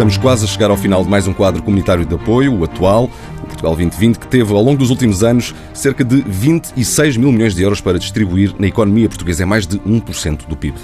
[0.00, 3.04] Estamos quase a chegar ao final de mais um quadro comunitário de apoio, o atual,
[3.42, 7.54] o Portugal 2020, que teve ao longo dos últimos anos cerca de 26 mil milhões
[7.54, 9.42] de euros para distribuir na economia portuguesa.
[9.42, 10.78] É mais de 1% do PIB.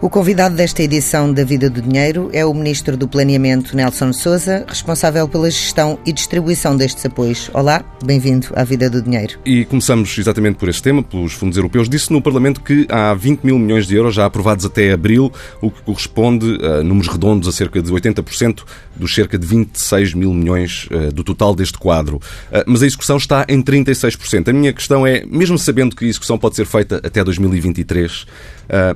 [0.00, 4.64] O convidado desta edição da Vida do Dinheiro é o Ministro do Planeamento, Nelson Souza,
[4.68, 7.50] responsável pela gestão e distribuição destes apoios.
[7.52, 9.40] Olá, bem-vindo à Vida do Dinheiro.
[9.44, 11.88] E começamos exatamente por este tema, pelos fundos europeus.
[11.88, 15.68] Disse no Parlamento que há 20 mil milhões de euros já aprovados até abril, o
[15.68, 18.62] que corresponde a números redondos a cerca de 80%
[18.98, 22.16] dos cerca de 26 mil milhões uh, do total deste quadro.
[22.16, 24.48] Uh, mas a execução está em 36%.
[24.48, 28.26] A minha questão é, mesmo sabendo que a execução pode ser feita até 2023, uh,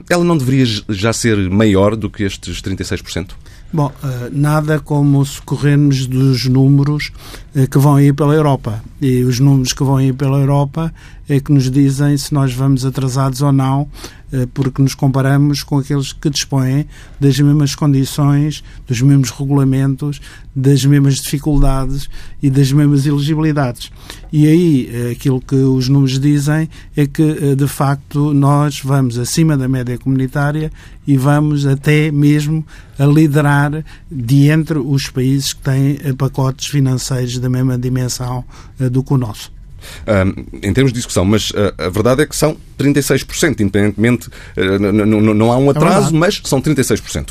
[0.09, 3.31] ela não deveria já ser maior do que estes 36%?
[3.73, 7.11] Bom, eh, nada como socorrermos dos números
[7.55, 8.85] eh, que vão ir pela Europa.
[9.01, 10.93] E os números que vão ir pela Europa
[11.29, 13.89] é que nos dizem se nós vamos atrasados ou não,
[14.33, 16.87] eh, porque nos comparamos com aqueles que dispõem
[17.21, 20.21] das mesmas condições, dos mesmos regulamentos,
[20.55, 22.09] das mesmas dificuldades
[22.43, 23.91] e das mesmas elegibilidades.
[24.33, 29.69] E aí, aquilo que os números dizem é que, de facto, nós vamos acima da
[29.69, 30.73] média comunitária
[31.07, 32.65] e vamos até mesmo
[32.99, 38.45] a liderar de entre os países que têm pacotes financeiros da mesma dimensão
[38.91, 39.62] do que o nosso.
[40.63, 44.93] Em termos de discussão, mas uh, a verdade é que são 36%, independentemente, uh,
[45.35, 47.31] não há um é atraso, mas são 36%.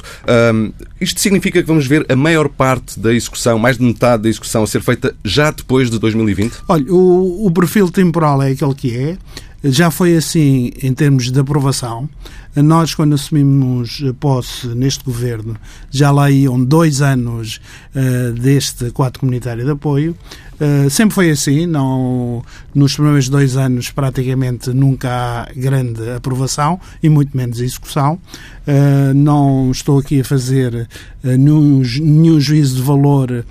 [0.53, 4.29] Um, isto significa que vamos ver a maior parte da execução, mais de metade da
[4.29, 6.53] execução, a ser feita já depois de 2020?
[6.67, 9.17] Olha, o, o perfil temporal é aquele que é.
[9.63, 12.09] Já foi assim em termos de aprovação.
[12.55, 15.55] Nós, quando assumimos posse neste governo,
[15.91, 17.61] já lá iam dois anos
[17.95, 20.17] uh, deste quadro comunitário de apoio.
[20.61, 22.43] Uh, sempre foi assim, não,
[22.75, 28.19] nos primeiros dois anos praticamente nunca há grande aprovação e muito menos execução.
[28.67, 30.87] Uh, não estou aqui a fazer
[31.23, 33.43] uh, nenhum, nenhum, juízo de valor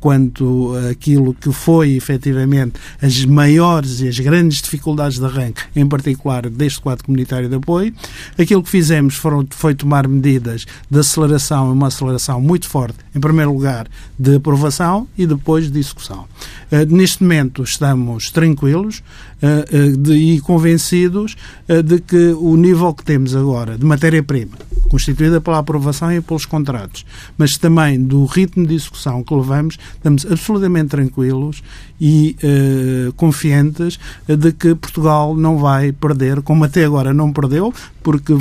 [0.00, 6.48] quanto aquilo que foi efetivamente as maiores e as grandes dificuldades de arranque, em particular
[6.50, 7.94] deste quadro comunitário de apoio.
[8.36, 13.52] Aquilo que fizemos foram, foi tomar medidas de aceleração, uma aceleração muito forte, em primeiro
[13.52, 13.86] lugar,
[14.18, 16.26] de aprovação e depois de execução.
[16.70, 19.02] Uh, neste momento estamos tranquilos
[19.42, 21.36] uh, uh, de, e convencidos
[21.66, 24.56] de que o nível que temos agora de matéria-prima,
[24.88, 27.04] constituída pela aprovação e pelos contratos,
[27.36, 31.62] mas também do ritmo de execução que levamos, estamos absolutamente tranquilos
[32.00, 38.32] e uh, confiantes de que Portugal não vai perder, como até agora não perdeu, porque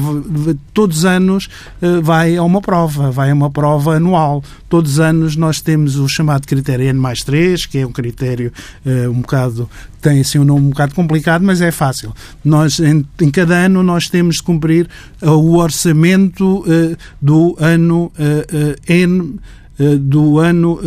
[0.74, 1.50] todos os anos
[1.82, 4.44] uh, vai a uma prova, vai a uma prova anual.
[4.70, 8.52] Todos os anos nós temos o chamado critério N mais 3, que é um critério
[8.86, 9.70] uh, um bocado
[10.02, 12.14] tem assim um nome um bocado complicado, mas é fácil.
[12.44, 14.88] Nós, em, em cada ano, nós temos de cumprir
[15.22, 19.40] uh, o orçamento uh, do ano uh, N,
[20.00, 20.80] do ano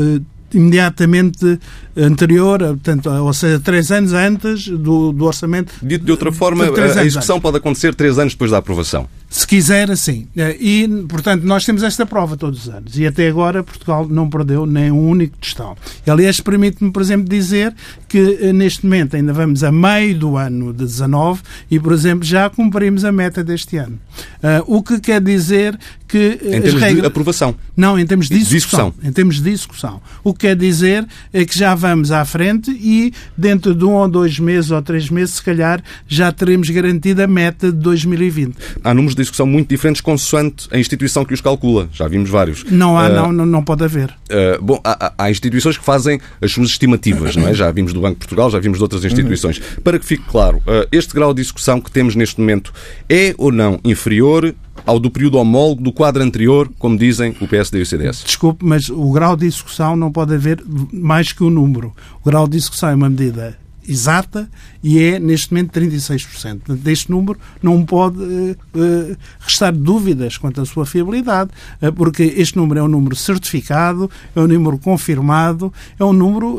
[0.52, 1.60] imediatamente
[1.96, 5.72] anterior, portanto, ou seja, três anos antes do, do orçamento.
[5.80, 7.42] Dito de outra forma, de a execução antes.
[7.42, 9.08] pode acontecer três anos depois da aprovação.
[9.30, 10.26] Se quiser, assim.
[10.58, 12.98] E, portanto, nós temos esta prova todos os anos.
[12.98, 15.76] E até agora Portugal não perdeu nem um único tostão.
[16.04, 17.72] Aliás, permite-me, por exemplo, dizer
[18.08, 22.24] que eh, neste momento ainda vamos a meio do ano de 19 e, por exemplo,
[22.24, 24.00] já cumprimos a meta deste ano.
[24.42, 26.40] Uh, o que quer dizer que.
[26.42, 27.00] Eh, em termos regras...
[27.00, 27.54] de aprovação.
[27.76, 28.92] Não, em termos de execução.
[29.02, 30.00] Em termos de execução.
[30.24, 34.08] O que quer dizer é que já vamos à frente e dentro de um ou
[34.08, 38.56] dois meses ou três meses, se calhar, já teremos garantido a meta de 2020.
[38.82, 41.88] Há números de execução muito diferentes consoante a instituição que os calcula.
[41.92, 42.64] Já vimos vários.
[42.64, 44.10] Não há, uh, não, não, não pode haver.
[44.10, 47.54] Uh, bom, há, há, instituições que fazem as suas estimativas, não é?
[47.54, 49.58] Já vimos do Banco de Portugal, já vimos de outras instituições.
[49.58, 49.82] Uhum.
[49.82, 52.72] Para que fique claro, uh, este grau de execução que temos neste momento
[53.08, 54.54] é ou não inferior
[54.86, 58.24] ao do período homólogo do quadro anterior, como dizem o PSD e o CDS?
[58.24, 61.92] Desculpe, mas o grau de execução não pode haver mais que o um número.
[62.22, 63.58] O grau de execução é uma medida
[63.90, 64.48] exata
[64.82, 66.76] e é neste momento 36%.
[66.76, 71.50] Deste número não pode uh, uh, restar dúvidas quanto à sua fiabilidade,
[71.82, 76.58] uh, porque este número é um número certificado, é um número confirmado, é um número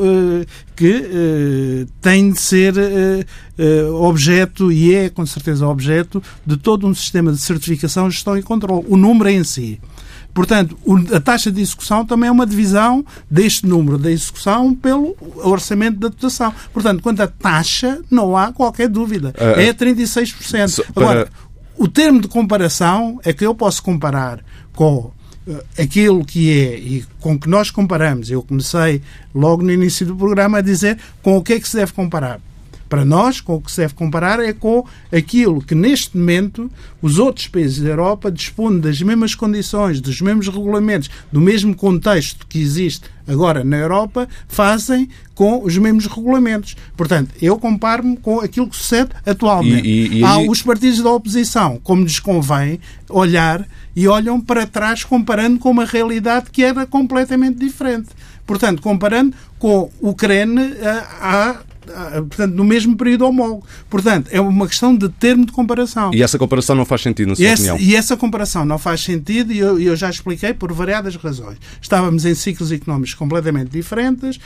[0.75, 2.73] que tem de ser
[3.93, 8.85] objeto e é com certeza objeto de todo um sistema de certificação, gestão e controle.
[8.87, 9.79] O número em si.
[10.33, 10.77] Portanto,
[11.13, 16.07] a taxa de execução também é uma divisão deste número da execução pelo orçamento da
[16.07, 16.53] dotação.
[16.73, 19.33] Portanto, quanto à taxa, não há qualquer dúvida.
[19.37, 20.85] Uh, é 36%.
[20.95, 21.29] Agora,
[21.77, 24.39] o termo de comparação é que eu posso comparar
[24.73, 25.11] com
[25.47, 28.31] uh, aquilo que é e com que nós comparamos.
[28.31, 29.01] Eu comecei
[29.35, 32.39] logo no início do programa a dizer com o que é que se deve comparar
[32.91, 36.69] Para nós, com o que se deve comparar é com aquilo que neste momento
[37.01, 42.45] os outros países da Europa dispõem das mesmas condições, dos mesmos regulamentos, do mesmo contexto
[42.45, 46.75] que existe agora na Europa, fazem com os mesmos regulamentos.
[46.97, 49.87] Portanto, eu comparo-me com aquilo que sucede atualmente.
[49.87, 50.23] E, e, e...
[50.25, 52.77] Há os partidos da oposição, como lhes convém,
[53.09, 53.65] olhar
[53.95, 58.09] e olham para trás comparando com uma realidade que era completamente diferente.
[58.45, 61.61] Portanto, comparando com Ucrânia eh, há
[62.27, 63.65] portanto, no mesmo período homólogo.
[63.89, 66.11] Portanto, é uma questão de termo de comparação.
[66.13, 67.75] E essa comparação não faz sentido, na sua e opinião?
[67.75, 71.57] Essa, e essa comparação não faz sentido, e eu, eu, já expliquei por variadas razões.
[71.81, 74.39] Estávamos em ciclos económicos completamente diferentes,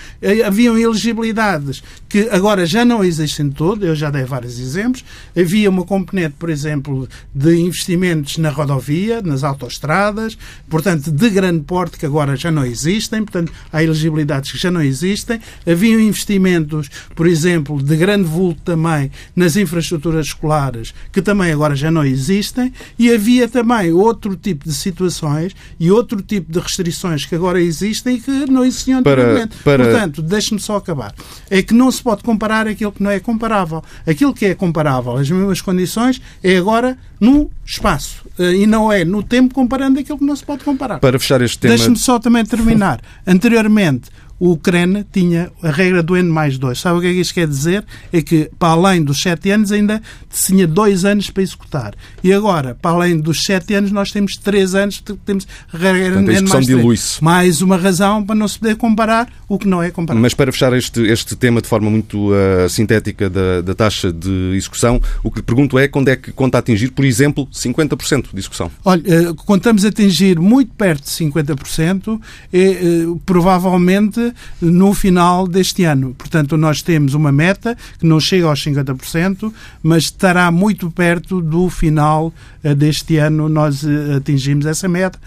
[0.46, 5.04] haviam elegibilidades que agora já não existem de todo, eu já dei vários exemplos.
[5.38, 10.38] Havia uma componente, por exemplo, de investimentos na rodovia, nas autoestradas,
[10.70, 14.82] portanto, de grande porte, que agora já não existem, portanto, há elegibilidades que já não
[14.82, 15.40] existem.
[15.66, 21.76] Haviam investimentos, por por exemplo, de grande vulto também nas infraestruturas escolares, que também agora
[21.76, 27.26] já não existem, e havia também outro tipo de situações e outro tipo de restrições
[27.26, 29.58] que agora existem e que não existiam anteriormente.
[29.64, 29.92] Para, para...
[29.92, 31.14] Portanto, deixe-me só acabar.
[31.50, 33.84] É que não se pode comparar aquilo que não é comparável.
[34.08, 39.04] Aquilo que é comparável, as mesmas condições, é agora no espaço eh, e não é
[39.04, 41.00] no tempo comparando aquilo que não se pode comparar.
[41.00, 41.76] Para fechar este tema.
[41.76, 43.02] Deixe-me só também terminar.
[43.26, 44.10] Anteriormente,
[44.40, 46.80] o Ucrânia tinha a regra do N mais 2.
[46.80, 47.86] Sabe o que é que isto quer dizer?
[48.12, 51.94] É que, para além dos 7 anos, ainda tinha 2 anos para executar.
[52.24, 56.30] E agora, para além dos 7 anos, nós temos 3 anos, temos a regra Portanto,
[56.32, 57.18] N mais 3.
[57.22, 60.20] Mais uma razão para não se poder comparar o que não é comparar.
[60.20, 64.54] Mas para fechar este, este tema de forma muito uh, sintética da, da taxa de
[64.54, 68.40] execução, o que lhe pergunto é quando é que conta atingir, por exemplo, 50% de
[68.40, 68.70] execução?
[68.84, 72.20] Olha, uh, contamos atingir muito perto de 50%,
[72.52, 74.25] e, uh, provavelmente
[74.62, 76.16] no final deste ano.
[76.18, 79.52] Portanto, nós temos uma meta que não chega aos 50%,
[79.84, 82.34] mas estará muito perto do final
[82.64, 83.50] eh, deste ano.
[83.50, 85.20] Nós eh, atingimos essa meta.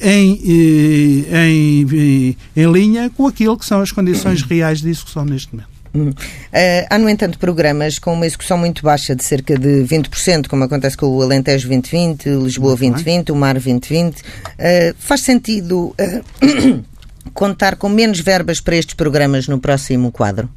[0.00, 0.40] Em,
[1.30, 5.74] eh, em, em linha com aquilo que são as condições reais de execução neste momento.
[5.94, 10.64] Uh, há, no entanto, programas com uma execução muito baixa, de cerca de 20%, como
[10.64, 14.20] acontece com o Alentejo 2020, Lisboa 2020, o Mar 2020.
[14.20, 14.24] Uh,
[14.98, 16.84] faz sentido uh,
[17.32, 20.48] contar com menos verbas para estes programas no próximo quadro?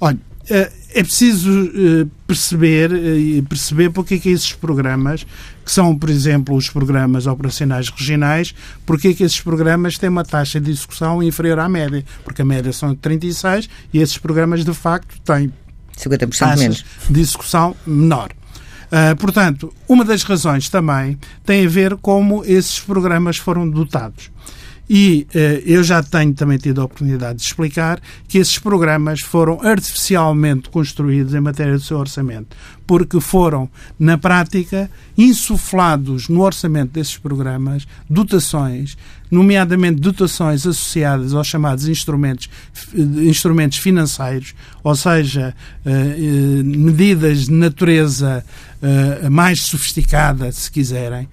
[0.00, 0.18] Olha,
[0.48, 5.24] eh, é preciso eh, perceber e perceber porque é que esses programas,
[5.64, 8.54] que são, por exemplo, os programas operacionais regionais,
[8.84, 12.44] porque é que esses programas têm uma taxa de execução inferior à média, porque a
[12.44, 15.52] média são 36 e esses programas, de facto, têm
[15.96, 16.84] 50% menos.
[17.08, 18.30] de execução menor.
[18.92, 24.30] Uh, portanto, uma das razões também tem a ver como esses programas foram dotados.
[24.90, 29.60] E eh, eu já tenho também tido a oportunidade de explicar que esses programas foram
[29.62, 32.56] artificialmente construídos em matéria de seu orçamento,
[32.86, 38.96] porque foram, na prática, insuflados no orçamento desses programas dotações,
[39.30, 42.50] nomeadamente dotações associadas aos chamados instrumentos,
[42.92, 45.54] eh, instrumentos financeiros, ou seja,
[45.86, 48.44] eh, eh, medidas de natureza
[48.82, 51.28] eh, mais sofisticada, se quiserem,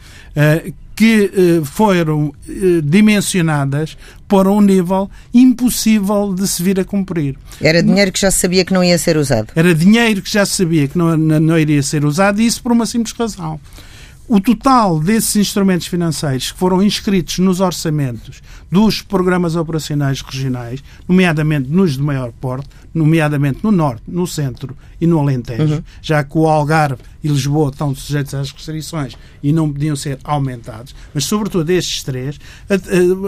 [1.00, 3.98] que eh, foram eh, dimensionadas
[4.28, 7.38] para um nível impossível de se vir a cumprir.
[7.62, 9.48] Era dinheiro que já sabia que não ia ser usado.
[9.56, 12.86] Era dinheiro que já sabia que não, não iria ser usado, e isso por uma
[12.86, 13.58] simples razão.
[14.30, 21.68] O total desses instrumentos financeiros que foram inscritos nos orçamentos dos programas operacionais regionais, nomeadamente
[21.68, 25.84] nos de maior porte, nomeadamente no Norte, no Centro e no Alentejo, uhum.
[26.00, 30.94] já que o Algarve e Lisboa estão sujeitos às restrições e não podiam ser aumentados,
[31.12, 32.40] mas sobretudo estes três,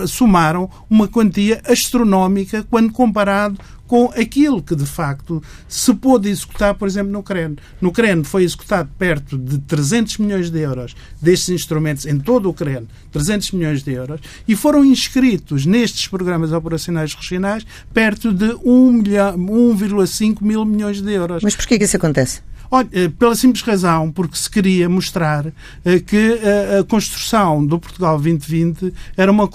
[0.07, 3.57] somaram uma quantia astronómica quando comparado
[3.91, 7.57] com aquilo que de facto se pôde executar, por exemplo, no CREN.
[7.81, 12.53] No CREN foi executado perto de 300 milhões de euros destes instrumentos em todo o
[12.53, 20.41] CREN, 300 milhões de euros, e foram inscritos nestes programas operacionais regionais perto de 1,5
[20.41, 21.43] mil milhões de euros.
[21.43, 22.39] Mas porquê que isso acontece?
[22.73, 25.45] Olha, eh, pela simples razão, porque se queria mostrar
[25.83, 29.49] eh, que eh, a construção do Portugal 2020 era uma,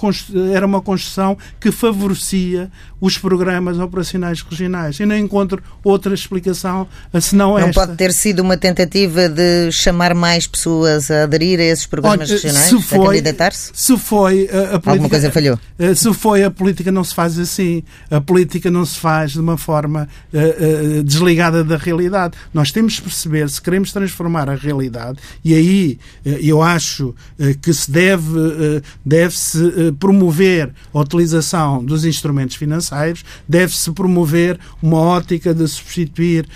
[0.53, 2.71] era uma construção que favorecia
[3.01, 4.99] os programas operacionais regionais.
[4.99, 6.87] Eu não encontro outra explicação
[7.19, 7.67] senão não esta.
[7.67, 12.29] Não pode ter sido uma tentativa de chamar mais pessoas a aderir a esses programas
[12.29, 13.71] Olha, regionais, se foi, a candidatar-se?
[13.73, 14.91] Se foi a, política...
[14.91, 15.59] Alguma coisa falhou?
[15.95, 17.83] Se foi a política não se faz assim.
[18.11, 22.35] A política não se faz de uma forma uh, uh, desligada da realidade.
[22.53, 27.73] Nós temos perceber se queremos transformar a realidade, e aí eh, eu acho eh, que
[27.73, 35.67] se deve, eh, deve-se promover a utilização dos instrumentos financeiros, deve-se promover uma ótica de
[35.67, 36.47] substituir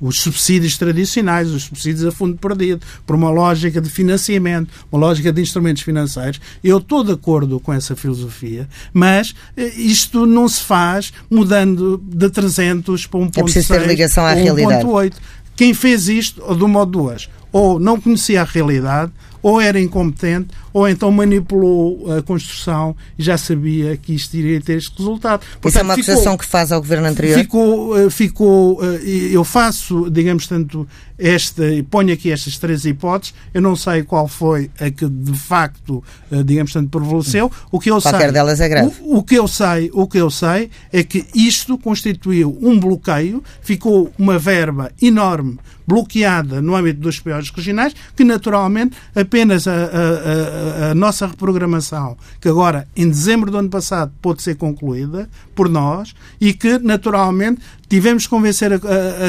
[0.00, 5.32] os subsídios tradicionais, os subsídios a fundo perdido, por uma lógica de financiamento, uma lógica
[5.32, 6.40] de instrumentos financeiros.
[6.62, 9.34] Eu estou de acordo com essa filosofia, mas
[9.76, 15.13] isto não se faz mudando de 300 para 1.6 é preciso ter ligação à realidade.
[15.54, 15.56] 1.8.
[15.56, 19.12] Quem fez isto, de uma ou duas, ou não conhecia a realidade,
[19.44, 24.78] ou era incompetente, ou então manipulou a construção e já sabia que isto iria ter
[24.78, 25.40] este resultado.
[25.60, 27.38] Portanto, Isso é uma acusação ficou, que faz ao governo anterior?
[27.38, 33.60] Ficou, eh, ficou, eh, eu faço, digamos, tanto esta, ponho aqui estas três hipóteses, eu
[33.60, 37.52] não sei qual foi a que de facto, eh, digamos, tanto prevaleceu.
[37.70, 38.94] O que eu Qualquer sei, delas é grave.
[39.02, 43.44] O, o, que eu sei, o que eu sei é que isto constituiu um bloqueio,
[43.60, 48.96] ficou uma verba enorme bloqueada no âmbito dos piores regionais, que naturalmente
[49.34, 54.40] apenas a, a, a, a, nossa reprogramação, que agora em dezembro do ano passado pôde
[54.40, 58.78] ser concluída por nós e que naturalmente tivemos que convencer a,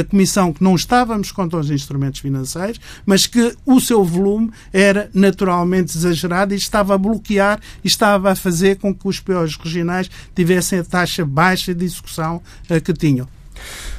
[0.07, 5.97] Comissão que não estávamos contra os instrumentos financeiros, mas que o seu volume era naturalmente
[5.97, 10.77] exagerado e estava a bloquear e estava a fazer com que os piores regionais tivessem
[10.77, 12.43] a taxa baixa de execução
[12.83, 13.27] que tinham.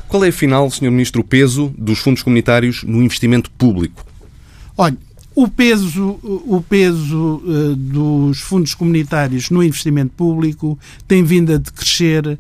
[0.07, 0.93] Qual é, afinal, Sr.
[0.93, 4.07] Ministro, o peso dos fundos comunitários no investimento público?
[4.79, 4.97] Olha,
[5.37, 12.39] o peso, o peso uh, dos fundos comunitários no investimento público tem vindo a decrescer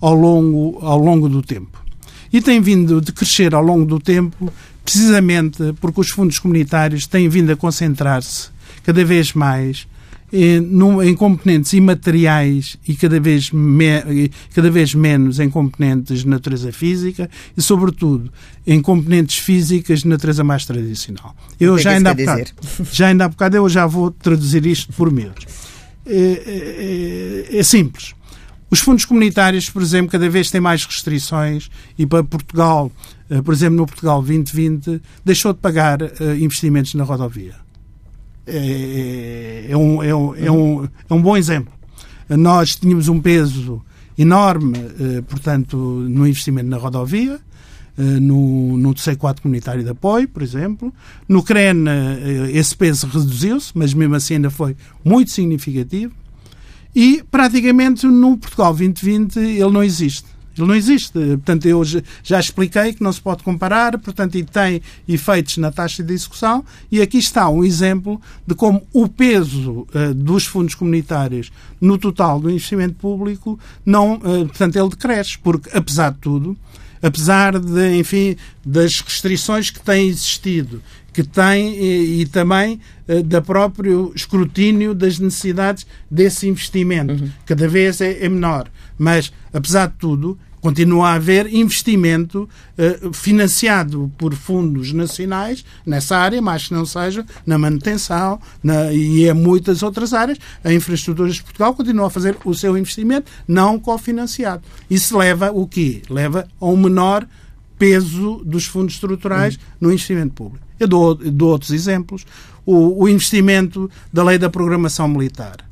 [0.00, 1.84] ao longo, ao longo do tempo.
[2.32, 4.52] E tem vindo a crescer ao longo do tempo
[4.84, 8.48] precisamente porque os fundos comunitários têm vindo a concentrar-se
[8.84, 9.88] cada vez mais
[10.38, 17.30] em, componentes imateriais e cada vez, me, cada vez menos em componentes de natureza física
[17.56, 18.30] e, sobretudo,
[18.66, 21.34] em componentes físicas de natureza mais tradicional.
[21.58, 22.44] Eu já ainda, bocado,
[22.92, 25.46] já ainda há bocado eu já vou traduzir isto por miúdos.
[26.04, 28.14] É, é, é, é simples.
[28.70, 32.90] Os fundos comunitários, por exemplo, cada vez têm mais restrições e para Portugal,
[33.30, 37.65] eh, por exemplo, no Portugal 2020, deixou de pagar eh, investimentos na rodovia
[38.46, 41.72] é, é, um, é, um, é, um, é um bom exemplo.
[42.28, 43.82] Nós tínhamos um peso
[44.18, 47.38] enorme, eh, portanto, no investimento na rodovia,
[47.98, 50.92] eh, no, no C4 comunitário de apoio, por exemplo.
[51.28, 56.12] No CREN, eh, esse peso reduziu-se, mas mesmo assim ainda foi muito significativo.
[56.94, 60.35] E, praticamente, no Portugal 2020, ele não existe.
[60.58, 61.12] Ele não existe.
[61.12, 61.82] Portanto, eu
[62.22, 66.64] já expliquei que não se pode comparar, portanto, e tem efeitos na taxa de execução.
[66.90, 72.40] E aqui está um exemplo de como o peso uh, dos fundos comunitários no total
[72.40, 76.56] do investimento público não, uh, portanto, ele decresce, porque, apesar de tudo,
[77.02, 80.82] apesar de, enfim, das restrições que têm existido,
[81.12, 87.30] que tem e, e também uh, da próprio escrutínio das necessidades desse investimento, uhum.
[87.44, 88.68] cada vez é, é menor.
[88.98, 96.42] Mas, apesar de tudo, continua a haver investimento uh, financiado por fundos nacionais nessa área,
[96.42, 100.38] mais que não seja na manutenção na, e em muitas outras áreas.
[100.64, 104.64] A Infraestruturas de Portugal continua a fazer o seu investimento não cofinanciado.
[104.90, 106.02] Isso leva o quê?
[106.10, 107.24] Leva a um menor
[107.78, 109.60] peso dos fundos estruturais uhum.
[109.82, 110.66] no investimento público.
[110.80, 112.26] Eu dou, dou outros exemplos.
[112.64, 115.66] O, o investimento da lei da programação militar eh,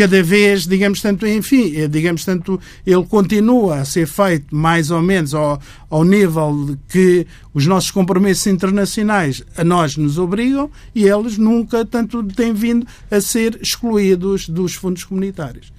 [0.00, 5.02] cada vez, digamos tanto, enfim, eh, digamos tanto, ele continua a ser feito mais ou
[5.02, 11.36] menos ao, ao nível que os nossos compromissos internacionais a nós nos obrigam e eles
[11.36, 15.70] nunca tanto têm vindo a ser excluídos dos fundos comunitários.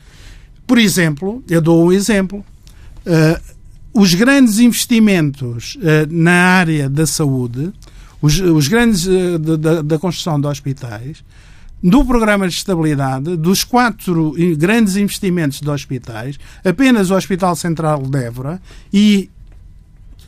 [0.68, 2.46] Por exemplo, eu dou um exemplo,
[3.06, 3.42] uh,
[3.92, 7.74] os grandes investimentos uh, na área da saúde,
[8.22, 11.24] os, os grandes uh, da, da construção de hospitais,
[11.84, 18.24] do programa de estabilidade, dos quatro grandes investimentos de hospitais, apenas o Hospital Central de
[18.24, 18.62] Évora
[18.94, 19.30] e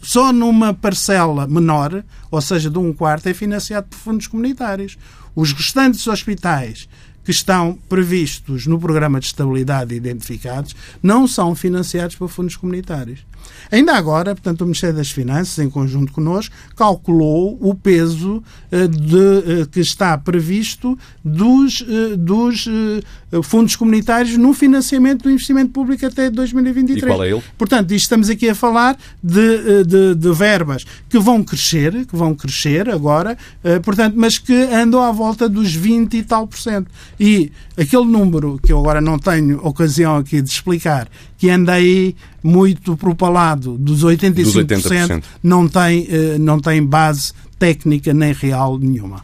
[0.01, 4.98] só numa parcela menor, ou seja, de um quarto, é financiado por fundos comunitários.
[5.36, 6.89] Os restantes hospitais
[7.24, 13.20] que estão previstos no programa de estabilidade identificados não são financiados por fundos comunitários.
[13.72, 19.15] Ainda agora, portanto, o Ministério das Finanças, em conjunto connosco, calculou o peso uh, de,
[19.15, 22.68] uh, que está previsto dos, uh, dos
[23.44, 27.03] fundos comunitários no financiamento do investimento público até 2023.
[27.03, 27.44] E qual é ele?
[27.58, 32.88] Portanto, estamos aqui a falar de, de, de verbas que vão crescer, que vão crescer
[32.89, 33.36] agora,
[33.84, 36.92] portanto, mas que andam à volta dos 20 e tal por cento.
[37.20, 42.15] E aquele número que eu agora não tenho ocasião aqui de explicar, que anda aí
[42.43, 45.24] muito propalado dos 85%, dos 80%.
[45.41, 49.24] Não, tem, eh, não tem base técnica nem real nenhuma.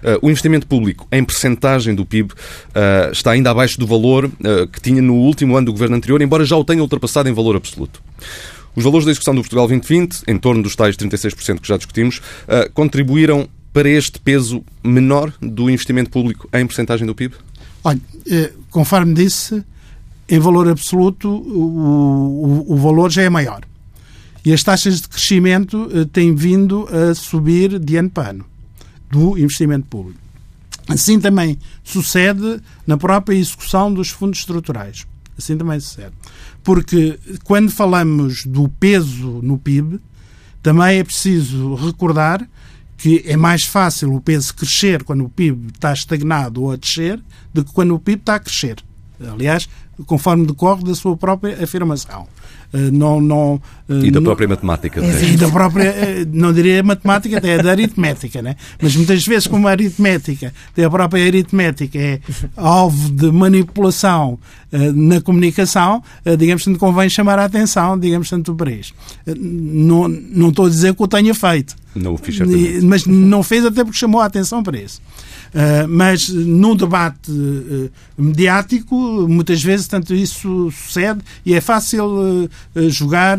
[0.00, 4.66] Uh, o investimento público em percentagem do PIB uh, está ainda abaixo do valor uh,
[4.68, 7.56] que tinha no último ano do governo anterior, embora já o tenha ultrapassado em valor
[7.56, 8.02] absoluto.
[8.74, 12.22] Os valores da execução do Portugal 2020, em torno dos tais 36% que já discutimos,
[12.72, 17.34] contribuíram para este peso menor do investimento público em percentagem do PIB?
[17.84, 18.00] Olha,
[18.70, 19.64] conforme disse,
[20.28, 23.62] em valor absoluto o, o, o valor já é maior.
[24.44, 28.44] E as taxas de crescimento têm vindo a subir de ano para ano
[29.10, 30.20] do investimento público.
[30.88, 35.06] Assim também sucede na própria execução dos fundos estruturais.
[35.36, 36.12] Assim também sucede.
[36.62, 40.00] Porque quando falamos do peso no PIB,
[40.62, 42.46] também é preciso recordar
[43.00, 47.18] que é mais fácil o peso crescer quando o PIB está estagnado ou a descer
[47.52, 48.76] do que quando o PIB está a crescer.
[49.32, 49.68] Aliás,
[50.06, 52.26] conforme decorre da sua própria afirmação.
[52.72, 55.00] Eh, não, não, eh, e da própria matemática.
[55.00, 58.54] E da própria, eh, não diria matemática, até da aritmética, né?
[58.80, 62.20] mas muitas vezes, como a aritmética, até a própria aritmética é
[62.56, 64.38] alvo de manipulação
[64.94, 66.00] na comunicação,
[66.38, 68.94] digamos que convém chamar a atenção, digamos tanto para isso.
[69.26, 71.74] Não, não estou a dizer que o tenha feito.
[71.94, 72.84] Não o fiz certamente.
[72.84, 75.00] Mas não fez até porque chamou a atenção para isso.
[75.52, 78.94] Uh, mas num debate uh, mediático,
[79.28, 83.38] muitas vezes tanto isso sucede e é fácil uh, jogar,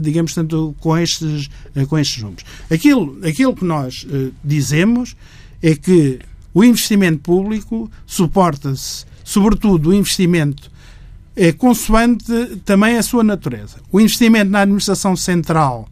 [0.00, 1.48] digamos, tanto com estes,
[1.88, 2.44] com estes números.
[2.70, 4.06] Aquilo, aquilo que nós
[4.42, 5.14] dizemos
[5.62, 6.18] é que
[6.52, 10.70] o investimento público suporta-se, sobretudo o investimento
[11.34, 13.76] é consoante também a sua natureza.
[13.90, 15.88] O investimento na administração central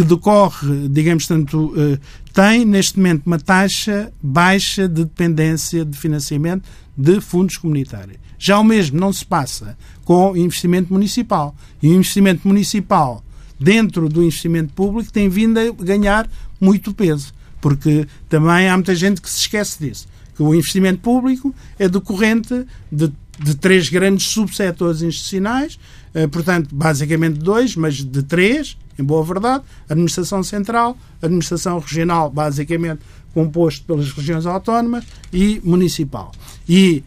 [0.00, 1.98] que decorre, digamos tanto, eh,
[2.32, 6.66] tem neste momento uma taxa baixa de dependência de financiamento
[6.96, 8.16] de fundos comunitários.
[8.38, 11.54] Já o mesmo não se passa com investimento municipal.
[11.82, 13.22] E o investimento municipal,
[13.58, 16.28] dentro do investimento público, tem vindo a ganhar
[16.58, 17.34] muito peso.
[17.60, 20.08] Porque também há muita gente que se esquece disso.
[20.34, 25.78] Que o investimento público é decorrente de, de três grandes subsetores institucionais,
[26.12, 33.00] eh, portanto, basicamente dois, mas de três, em boa verdade, administração central, administração regional, basicamente
[33.32, 36.32] composto pelas regiões autónomas, e municipal.
[36.68, 37.02] E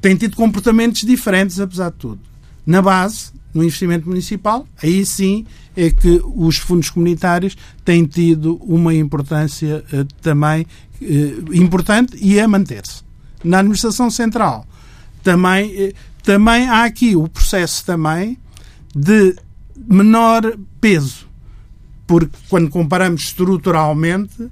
[0.00, 2.20] tem tido comportamentos diferentes, apesar de tudo.
[2.66, 5.44] Na base, no investimento municipal, aí sim
[5.76, 10.66] é que os fundos comunitários têm tido uma importância uh, também
[11.02, 13.02] uh, importante e a manter-se.
[13.42, 14.66] Na administração central,
[15.24, 18.38] também, uh, também há aqui o processo também
[18.94, 19.34] de
[19.88, 21.24] menor peso
[22.06, 24.48] porque quando comparamos estruturalmente,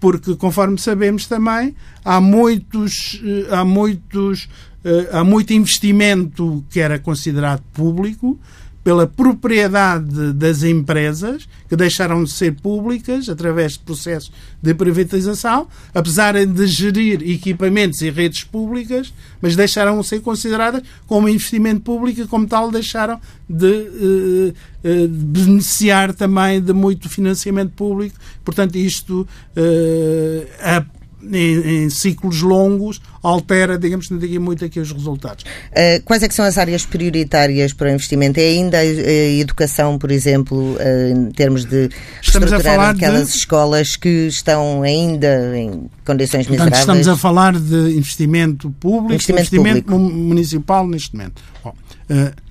[0.00, 4.48] porque conforme sabemos também há muitos eh, há muitos
[4.84, 8.38] eh, há muito investimento que era considerado público
[8.86, 14.30] pela propriedade das empresas, que deixaram de ser públicas através de processos
[14.62, 21.28] de privatização, apesar de gerir equipamentos e redes públicas, mas deixaram de ser consideradas como
[21.28, 23.20] investimento público e, como tal, deixaram
[23.50, 28.16] de, uh, uh, beneficiar também de muito financiamento público.
[28.44, 29.22] Portanto, isto
[29.56, 30.86] uh, a
[31.32, 34.08] em, em, ciclos longos altera, digamos,
[34.40, 35.44] muito aqui os resultados.
[35.44, 38.38] Uh, quais é que são as áreas prioritárias para o investimento?
[38.38, 41.88] É ainda a, educação, por exemplo, uh, em termos de
[42.22, 43.36] estamos a falar aquelas de...
[43.36, 46.80] escolas que estão ainda em condições Portanto, miseráveis?
[46.80, 50.16] Estamos a falar de investimento público, investimento, investimento público.
[50.16, 51.42] municipal neste momento.
[51.64, 51.74] Bom,
[52.10, 52.46] uh,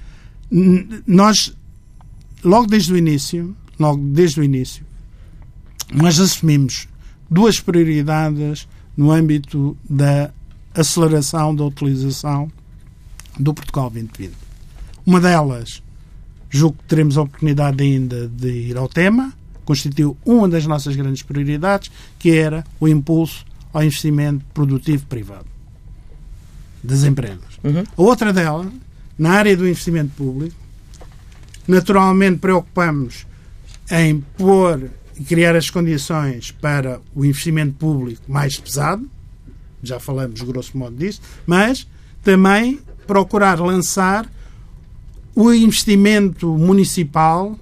[1.07, 1.53] nós,
[2.43, 4.85] logo desde o início, logo desde o início,
[5.93, 6.87] nós assumimos
[7.35, 10.31] duas prioridades no âmbito da
[10.73, 12.49] aceleração da utilização
[13.37, 14.33] do Portugal 2020.
[15.05, 15.83] Uma delas,
[16.49, 19.33] julgo que teremos a oportunidade ainda de ir ao tema,
[19.65, 25.47] constituiu uma das nossas grandes prioridades, que era o impulso ao investimento produtivo privado
[26.81, 27.59] das empresas.
[27.61, 27.83] Uhum.
[27.97, 28.71] A outra dela,
[29.19, 30.55] na área do investimento público,
[31.67, 33.27] naturalmente preocupamos
[33.91, 39.09] em pôr e criar as condições para o investimento público mais pesado,
[39.81, 41.87] já falamos grosso modo disso, mas
[42.23, 44.29] também procurar lançar
[45.35, 47.57] o investimento municipal,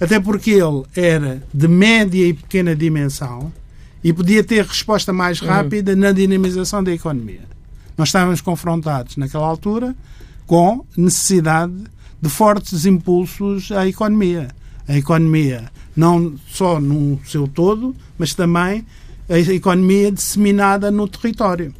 [0.00, 3.52] até porque ele era de média e pequena dimensão
[4.02, 5.48] e podia ter resposta mais uhum.
[5.48, 7.42] rápida na dinamização da economia.
[7.96, 9.94] Nós estávamos confrontados naquela altura
[10.46, 11.74] com necessidade
[12.20, 14.48] de fortes impulsos à economia.
[14.90, 18.84] A economia não só no seu todo, mas também
[19.28, 21.72] a economia disseminada no território.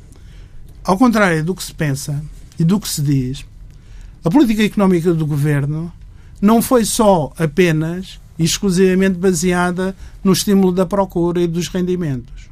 [0.84, 2.24] ao contrário do que se pensa
[2.56, 3.44] e do que se diz,
[4.24, 5.92] a política económica do governo
[6.40, 12.48] não foi só apenas e exclusivamente baseada no estímulo da procura e dos rendimentos.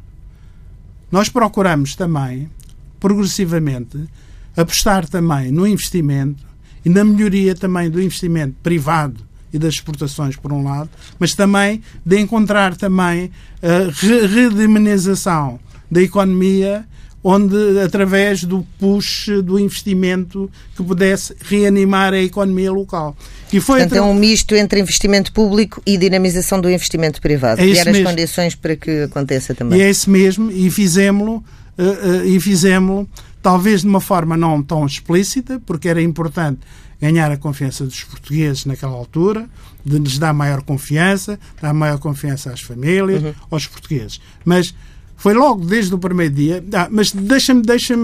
[1.09, 2.51] Nós procuramos também,
[2.99, 4.09] progressivamente,
[4.57, 6.45] apostar também no investimento
[6.85, 11.83] e na melhoria também do investimento privado e das exportações, por um lado, mas também
[12.05, 13.31] de encontrar também
[13.63, 15.59] a redemonização
[15.91, 16.85] da economia
[17.23, 23.17] onde através do push do investimento que pudesse reanimar a economia local.
[23.53, 27.61] E foi Portanto, é um misto entre investimento público e dinamização do investimento privado.
[27.61, 29.79] É criar as condições para que aconteça também.
[29.79, 33.07] E é isso mesmo, e fizemos-lo, uh, uh, e fizemos
[33.43, 36.61] talvez de uma forma não tão explícita, porque era importante
[37.01, 39.49] ganhar a confiança dos portugueses naquela altura,
[39.85, 43.35] de lhes dar maior confiança, dar maior confiança às famílias, uhum.
[43.51, 44.21] aos portugueses.
[44.45, 44.75] Mas
[45.19, 46.65] foi logo desde o primeiro dia.
[46.73, 47.95] Ah, mas deixa-me deixa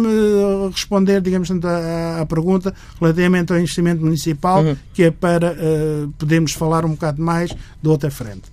[0.70, 4.76] responder, digamos, à, à, pergunta relativamente ao investimento municipal, uhum.
[4.92, 8.52] que é para uh, podermos falar um bocado mais de outra frente.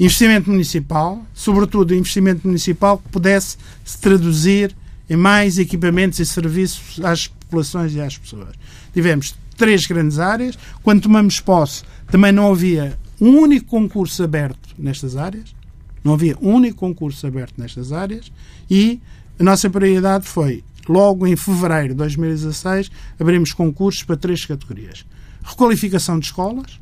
[0.00, 4.74] Investimento municipal, sobretudo investimento municipal que pudesse se traduzir
[5.08, 8.54] em mais equipamentos e serviços às populações e às pessoas.
[8.92, 10.58] Tivemos três grandes áreas.
[10.82, 15.54] Quando tomamos posse, também não havia um único concurso aberto nestas áreas
[16.02, 18.32] não havia um único concurso aberto nestas áreas
[18.70, 19.00] e
[19.38, 25.04] a nossa prioridade foi, logo em fevereiro de 2016, abrimos concursos para três categorias.
[25.42, 26.80] Requalificação de escolas,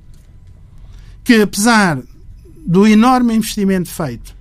[1.23, 2.01] que apesar
[2.67, 4.37] do enorme investimento feito,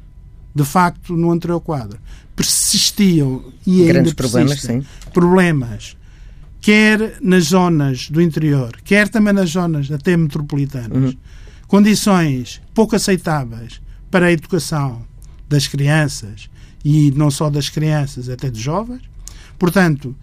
[0.53, 1.99] de facto, no anterior quadro,
[2.35, 4.85] persistiam e Grandes problemas, sim.
[5.13, 5.96] problemas,
[6.61, 11.19] quer nas zonas do interior, quer também nas zonas até metropolitanas, uhum.
[11.67, 15.05] condições pouco aceitáveis para a educação
[15.47, 16.49] das crianças
[16.83, 19.01] e não só das crianças, até dos jovens.
[19.57, 20.15] Portanto,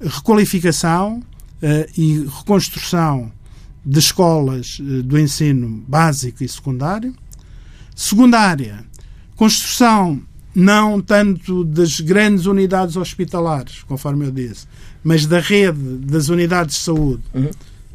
[0.00, 3.32] requalificação uh, e reconstrução
[3.84, 7.14] de escolas uh, do ensino básico e secundário.
[7.94, 8.84] Secundária,
[9.36, 10.22] construção
[10.54, 14.66] não tanto das grandes unidades hospitalares, conforme eu disse,
[15.02, 17.22] mas da rede das unidades de saúde.
[17.34, 17.50] Uhum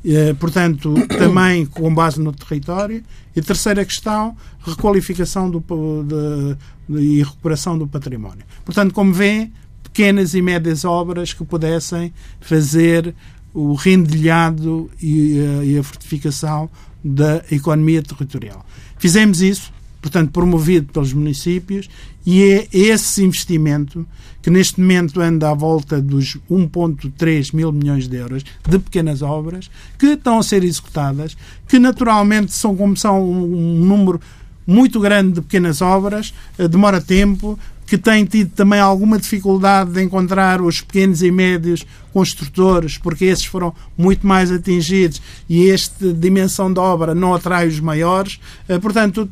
[0.06, 3.04] eh, portanto, também com base no território.
[3.36, 6.58] E terceira questão, requalificação do, de,
[6.90, 8.44] de, e recuperação do património.
[8.66, 9.52] Portanto, como vê,
[9.84, 13.14] pequenas e médias obras que pudessem fazer
[13.54, 16.70] o rendilhado e, eh, e a fortificação
[17.04, 18.66] da economia territorial.
[18.98, 21.90] Fizemos isso, portanto, promovido pelos municípios,
[22.26, 24.06] e é esse investimento
[24.42, 29.70] que neste momento anda à volta dos 1,3 mil milhões de euros de pequenas obras
[29.98, 31.36] que estão a ser executadas,
[31.68, 34.22] que naturalmente são como são um número
[34.66, 37.58] muito grande de pequenas obras, eh, demora tempo,
[37.88, 43.46] que têm tido também alguma dificuldade de encontrar os pequenos e médios construtores, porque esses
[43.46, 48.40] foram muito mais atingidos e esta dimensão da obra não atrai os maiores.
[48.68, 49.30] Eh, portanto,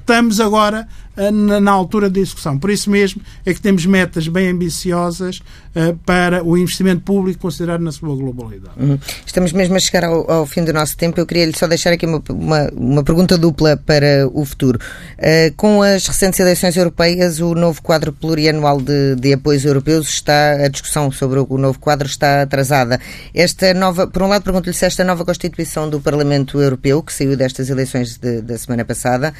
[0.00, 0.86] estamos agora
[1.32, 2.58] na, na, altura da execução.
[2.58, 5.40] Por isso mesmo é que temos metas bem ambiciosas
[5.74, 8.74] uh, para o investimento público considerado na sua globalidade.
[8.76, 8.98] Uhum.
[9.26, 11.20] Estamos mesmo a chegar ao, ao, fim do nosso tempo.
[11.20, 14.78] Eu queria lhe só deixar aqui uma, uma, uma pergunta dupla para o futuro.
[15.18, 20.52] Uh, com as recentes eleições europeias, o novo quadro plurianual de, de apoios europeus está,
[20.52, 23.00] a discussão sobre o novo quadro está atrasada.
[23.34, 27.36] Esta nova, por um lado, pergunto-lhe se esta nova Constituição do Parlamento Europeu, que saiu
[27.36, 29.34] destas eleições de, da semana passada,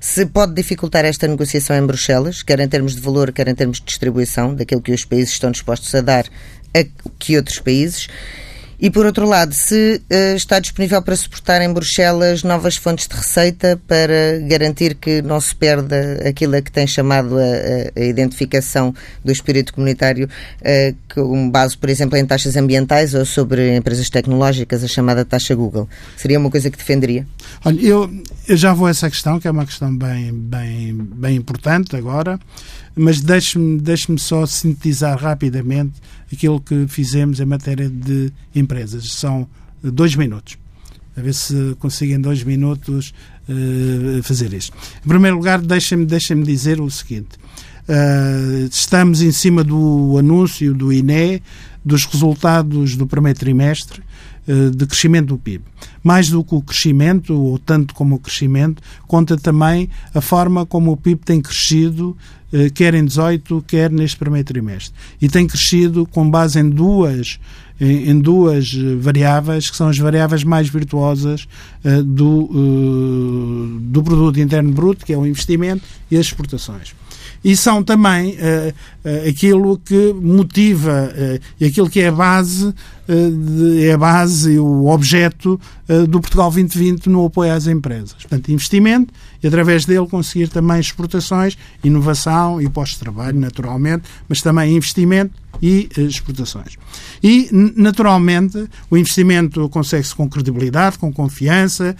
[0.00, 3.78] se pode dificultar esta negociação em Bruxelas, quer em termos de valor, quer em termos
[3.78, 6.26] de distribuição, daquilo que os países estão dispostos a dar
[6.74, 6.84] a
[7.18, 8.08] que outros países.
[8.78, 13.14] E, por outro lado, se uh, está disponível para suportar em Bruxelas novas fontes de
[13.14, 18.94] receita para garantir que não se perda aquilo a que tem chamado a, a identificação
[19.24, 20.28] do espírito comunitário,
[20.60, 25.54] uh, com base, por exemplo, em taxas ambientais ou sobre empresas tecnológicas, a chamada taxa
[25.54, 25.88] Google.
[26.16, 27.26] Seria uma coisa que defenderia?
[27.64, 31.36] Olha, eu, eu já vou a essa questão, que é uma questão bem, bem, bem
[31.36, 32.38] importante agora,
[32.94, 35.94] mas deixe-me deixe só sintetizar rapidamente
[36.32, 39.12] aquilo que fizemos em matéria de empresas.
[39.12, 39.48] São
[39.82, 40.56] dois minutos.
[41.16, 43.14] A ver se consigo em dois minutos
[43.48, 44.76] uh, fazer isto.
[45.04, 47.38] Em primeiro lugar, deixem-me deixem dizer o seguinte.
[47.88, 51.42] Uh, estamos em cima do anúncio do INE
[51.84, 54.02] dos resultados do primeiro trimestre
[54.46, 55.64] de crescimento do PIB.
[56.02, 60.92] Mais do que o crescimento, ou tanto como o crescimento, conta também a forma como
[60.92, 62.16] o PIB tem crescido
[62.52, 64.94] eh, quer em 18, quer neste primeiro trimestre.
[65.20, 67.38] E tem crescido com base em duas
[67.80, 71.48] em, duas variáveis, que são as variáveis mais virtuosas
[72.04, 76.94] do, do produto interno bruto, que é o investimento e as exportações
[77.44, 78.34] e são também uh,
[79.04, 82.74] uh, aquilo que motiva uh, e aquilo que é a base
[83.86, 85.60] é a base e o objeto
[86.08, 88.14] do Portugal 2020 no apoio às empresas.
[88.14, 89.12] Portanto, investimento
[89.44, 95.34] e através dele conseguir também exportações, inovação e postos de trabalho, naturalmente, mas também investimento
[95.62, 96.78] e exportações.
[97.22, 101.94] E, naturalmente, o investimento consegue-se com credibilidade, com confiança,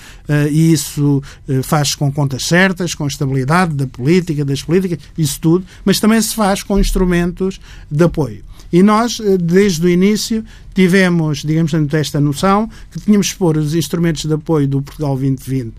[0.50, 1.22] e isso
[1.62, 6.34] faz-se com contas certas, com estabilidade da política, das políticas, isso tudo, mas também se
[6.34, 8.42] faz com instrumentos de apoio.
[8.74, 13.72] E nós, eh, desde o início, tivemos, digamos, esta noção que tínhamos que pôr os
[13.72, 15.72] instrumentos de apoio do Portugal 2020 eh,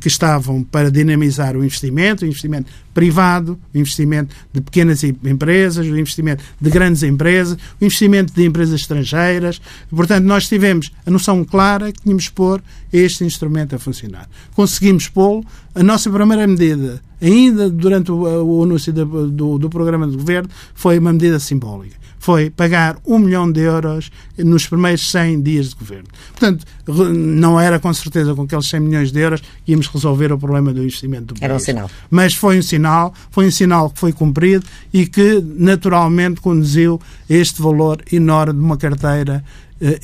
[0.00, 5.96] que estavam para dinamizar o investimento, o investimento privado, o investimento de pequenas empresas, o
[5.96, 9.60] investimento de grandes empresas, o investimento de empresas estrangeiras.
[9.88, 12.62] Portanto, nós tivemos a noção clara que tínhamos que pôr
[12.92, 14.28] este instrumento a funcionar.
[14.54, 15.44] Conseguimos pô-lo.
[15.74, 20.48] A nossa primeira medida, ainda durante o, o anúncio do, do, do programa de governo,
[20.74, 25.74] foi uma medida simbólica foi pagar um milhão de euros nos primeiros 100 dias de
[25.74, 26.06] governo.
[26.32, 30.38] Portanto, não era com certeza com aqueles 100 milhões de euros que íamos resolver o
[30.38, 31.42] problema do investimento do país.
[31.42, 31.90] Era um sinal.
[32.10, 37.32] Mas foi um sinal, foi um sinal que foi cumprido e que naturalmente conduziu a
[37.32, 39.42] este valor enorme de uma carteira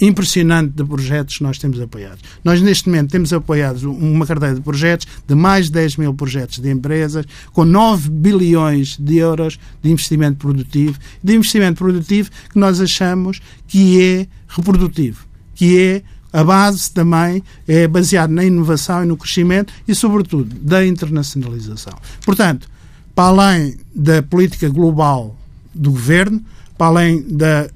[0.00, 2.20] impressionante de projetos que nós temos apoiados.
[2.42, 6.58] Nós, neste momento, temos apoiados uma carteira de projetos de mais de 10 mil projetos
[6.58, 12.80] de empresas, com 9 bilhões de euros de investimento produtivo, de investimento produtivo que nós
[12.80, 19.16] achamos que é reprodutivo, que é a base também é baseada na inovação e no
[19.16, 21.94] crescimento e, sobretudo, da internacionalização.
[22.24, 22.68] Portanto,
[23.14, 25.34] para além da política global
[25.74, 26.44] do governo,
[26.76, 27.68] para além da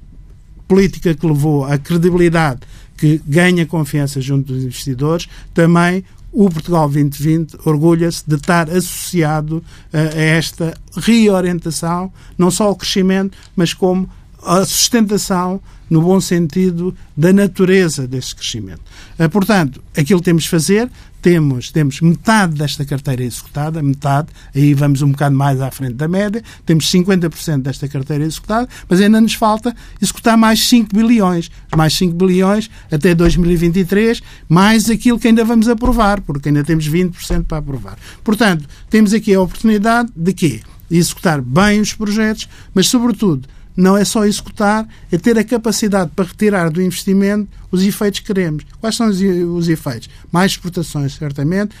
[0.71, 2.61] política que levou à credibilidade
[2.95, 10.17] que ganha confiança junto dos investidores, também o Portugal 2020 orgulha-se de estar associado a
[10.17, 14.09] esta reorientação, não só ao crescimento, mas como
[14.41, 18.81] a sustentação no bom sentido da natureza deste crescimento.
[19.19, 20.89] Eh, portanto, aquilo que temos de fazer,
[21.21, 26.07] temos, temos metade desta carteira executada, metade, aí vamos um bocado mais à frente da
[26.07, 31.93] média, temos 50% desta carteira executada, mas ainda nos falta executar mais 5 bilhões, mais
[31.93, 37.59] 5 bilhões até 2023, mais aquilo que ainda vamos aprovar, porque ainda temos 20% para
[37.59, 37.97] aprovar.
[38.23, 40.61] Portanto, temos aqui a oportunidade de quê?
[40.89, 46.11] De executar bem os projetos, mas sobretudo não é só executar, é ter a capacidade
[46.15, 48.65] para retirar do investimento os efeitos que queremos.
[48.79, 50.09] Quais são os, efeitos?
[50.31, 51.75] Mais exportações, certamente.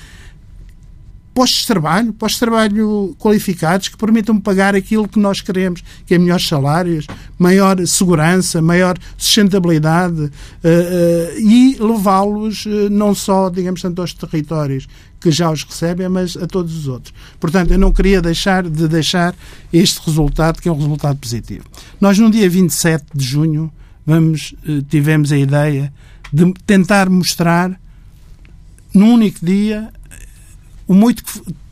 [1.33, 6.13] Postos de trabalho, postos de trabalho qualificados que permitam pagar aquilo que nós queremos, que
[6.13, 7.07] é melhores salários,
[7.39, 14.87] maior segurança, maior sustentabilidade uh, uh, e levá-los uh, não só, digamos, tanto aos territórios
[15.21, 17.13] que já os recebem, mas a todos os outros.
[17.39, 19.35] Portanto, eu não queria deixar de deixar
[19.71, 21.63] este resultado, que é um resultado positivo.
[21.99, 23.71] Nós, no dia 27 de junho,
[24.05, 25.93] vamos, eh, tivemos a ideia
[26.33, 27.79] de tentar mostrar,
[28.93, 29.89] num único dia,
[30.87, 31.23] o muito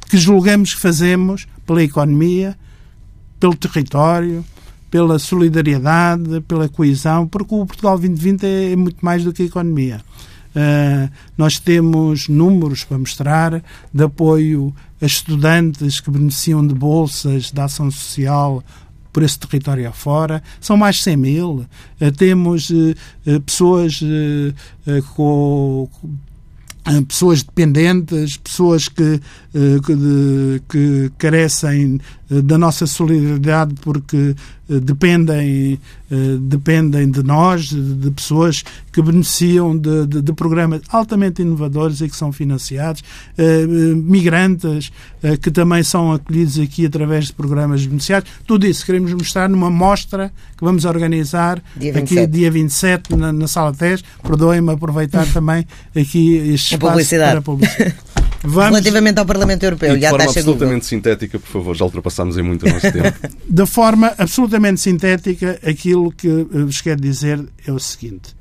[0.08, 2.56] que julgamos que fazemos pela economia,
[3.40, 4.46] pelo território,
[4.92, 10.02] pela solidariedade, pela coesão, porque o Portugal 2020 é muito mais do que a economia.
[10.56, 17.66] Uh, nós temos números para mostrar de apoio a estudantes que beneficiam de bolsas da
[17.66, 18.64] ação social
[19.14, 20.42] por esse território afora.
[20.60, 21.66] São mais de 100 mil.
[22.02, 22.96] Uh, temos uh,
[23.46, 24.00] pessoas
[25.16, 25.88] com
[27.08, 29.22] pessoas dependentes, pessoas que,
[29.86, 32.00] que, de, que carecem
[32.30, 34.36] da nossa solidariedade porque
[34.68, 35.80] dependem,
[36.42, 42.16] dependem de nós, de pessoas que beneficiam de, de, de, programas altamente inovadores e que
[42.16, 43.04] são financiados,
[43.96, 44.92] migrantes
[45.42, 48.30] que também são acolhidos aqui através de programas beneficiados.
[48.46, 53.48] Tudo isso queremos mostrar numa mostra que vamos organizar dia aqui dia 27 na, na
[53.48, 54.04] Sala 10.
[54.22, 55.66] Perdoem-me aproveitar também
[55.96, 57.96] aqui este espaço para publicidade.
[58.44, 58.80] Vamos...
[58.80, 60.82] Relativamente ao Parlamento Europeu e de forma absolutamente Google.
[60.82, 63.20] sintética, por favor, já ultrapassámos em muito o nosso tempo.
[63.50, 68.36] De forma absolutamente sintética, aquilo que vos quero dizer é o seguinte.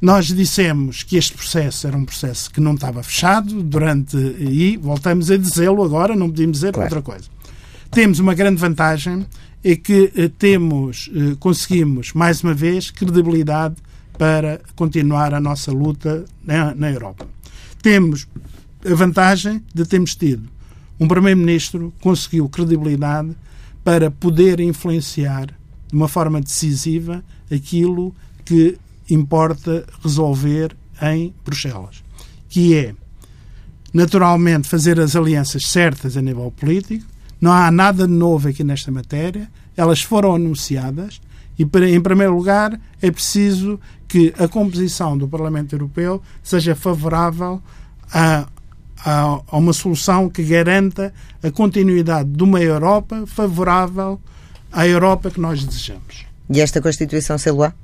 [0.00, 4.16] Nós dissemos que este processo era um processo que não estava fechado durante.
[4.16, 6.86] e voltamos a dizê-lo agora, não podíamos dizer claro.
[6.86, 7.28] outra coisa.
[7.90, 9.26] Temos uma grande vantagem,
[9.64, 13.76] é que eh, temos, eh, conseguimos, mais uma vez, credibilidade
[14.16, 17.26] para continuar a nossa luta na, na Europa.
[17.82, 18.26] Temos
[18.84, 20.48] a vantagem de termos tido
[21.00, 23.30] um Primeiro-Ministro que conseguiu credibilidade
[23.84, 28.14] para poder influenciar de uma forma decisiva aquilo
[28.44, 28.76] que
[29.08, 32.02] importa resolver em Bruxelas,
[32.48, 32.94] que é
[33.94, 37.06] naturalmente fazer as alianças certas a nível político.
[37.40, 39.48] Não há nada de novo aqui nesta matéria.
[39.76, 41.20] Elas foram anunciadas
[41.58, 47.60] e, em primeiro lugar, é preciso que a composição do Parlamento Europeu seja favorável
[48.12, 48.46] a,
[49.04, 54.20] a, a uma solução que garanta a continuidade de uma Europa favorável
[54.72, 56.26] à Europa que nós desejamos.
[56.48, 57.74] E esta Constituição lá?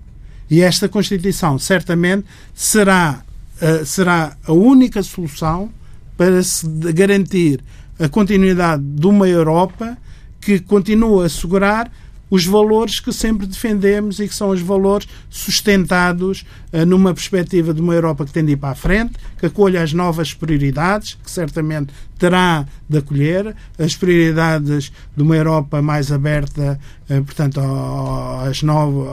[0.50, 3.22] E esta Constituição certamente será,
[3.60, 5.70] uh, será a única solução
[6.16, 7.62] para se garantir
[7.98, 9.96] a continuidade de uma Europa
[10.40, 11.90] que continua a assegurar
[12.34, 17.80] os valores que sempre defendemos e que são os valores sustentados uh, numa perspectiva de
[17.80, 21.30] uma Europa que tem de ir para a frente, que acolha as novas prioridades, que
[21.30, 26.76] certamente terá de acolher, as prioridades de uma Europa mais aberta,
[27.08, 27.60] uh, portanto,
[28.64, 29.08] novo,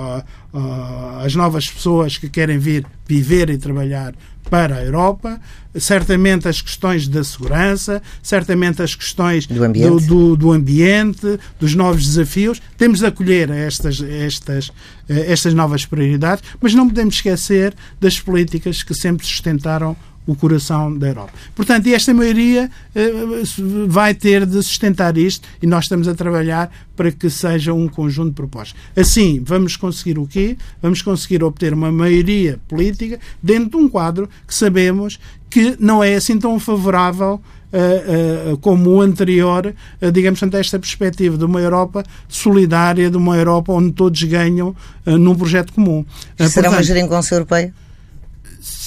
[1.24, 4.16] às novas pessoas que querem vir viver e trabalhar
[4.50, 5.40] para a Europa,
[5.76, 11.74] certamente as questões da segurança, certamente as questões do ambiente, do, do, do ambiente dos
[11.76, 12.62] novos desafios.
[12.78, 14.72] Temos de acolher estas, estas,
[15.08, 20.96] eh, estas novas prioridades, mas não podemos esquecer das políticas que sempre sustentaram o coração
[20.96, 21.34] da Europa.
[21.56, 23.12] Portanto, esta maioria eh,
[23.88, 28.30] vai ter de sustentar isto e nós estamos a trabalhar para que seja um conjunto
[28.30, 28.80] de propostas.
[28.96, 30.58] Assim, vamos conseguir o quê?
[30.82, 36.16] Vamos conseguir obter uma maioria política dentro de um quadro que sabemos que não é
[36.16, 41.62] assim tão favorável Uh, uh, como o anterior, uh, digamos, ante esta perspectiva de uma
[41.62, 46.06] Europa solidária, de uma Europa onde todos ganham num projeto comum.
[46.36, 47.74] Será portanto, uma geringonça europeia?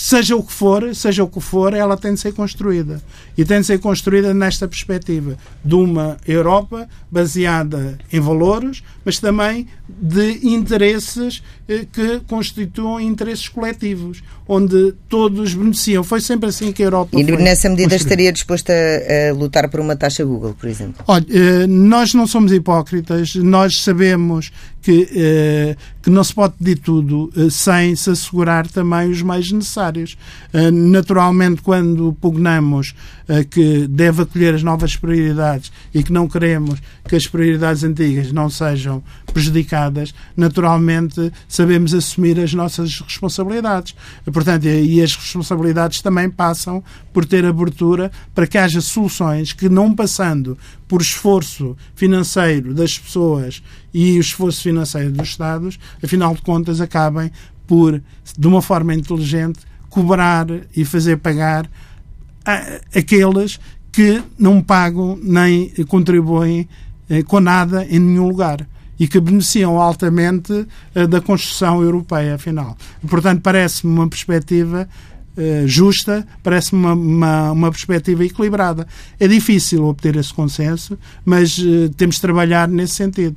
[0.05, 3.01] Seja o que for, seja o que for, ela tem de ser construída.
[3.39, 9.67] E tem de ser construída nesta perspectiva de uma Europa baseada em valores, mas também
[9.89, 16.05] de interesses eh, que constituem interesses coletivos, onde todos beneficiam.
[16.05, 17.19] Foi sempre assim que a Europa.
[17.19, 21.03] E nessa medida estaria disposta a, lutar por uma taxa Google, por exemplo?
[21.07, 26.77] Olha, eh, nós não somos hipócritas, nós sabemos que, eh, que não se pode pedir
[26.77, 29.94] tudo sem se assegurar também os meios necessários.
[30.73, 32.95] Naturalmente, quando pugnamos
[33.51, 38.51] que deve acolher as novas prioridades e que não queremos que as prioridades antigas não
[38.51, 39.03] sejam
[39.33, 43.95] prejudicadas, naturalmente sabemos assumir as nossas responsabilidades.
[44.33, 49.95] Portanto, e as responsabilidades também passam por ter abertura para que haja soluções que, não
[49.95, 56.81] passando por esforço financeiro das pessoas e o esforço financeiro dos Estados, afinal de contas,
[56.81, 57.31] acabem
[57.67, 58.03] por,
[58.39, 59.61] de uma forma inteligente,
[59.95, 61.71] cobrar e fazer pagar
[62.95, 63.61] aqueles
[63.93, 66.69] que não pagam nem contribuem
[67.09, 68.67] eh, com nada em nenhum lugar
[68.99, 72.77] e que beneficiam altamente eh, da construção europeia, afinal.
[73.09, 74.89] Portanto, parece-me uma perspectiva
[75.37, 78.87] uh, justa, parece-me uma, uma, uma, perspectiva equilibrada.
[79.21, 81.57] É difícil obter esse consenso, mas
[81.97, 83.37] temos de trabalhar nesse sentido.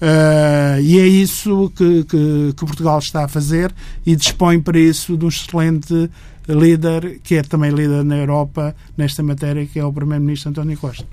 [0.00, 3.74] Uh, e é isso que, que, que, Portugal está a fazer
[4.06, 6.08] e dispõe para isso de um excelente
[6.48, 11.04] líder, que é também líder na Europa nesta matéria, que é o Primeiro-Ministro António Costa.